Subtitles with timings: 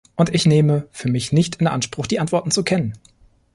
[0.15, 2.93] Und ich nehme für mich nicht in Anspruch, die Antworten zu kennen.